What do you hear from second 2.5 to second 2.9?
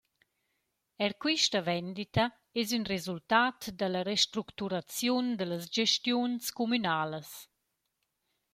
es ün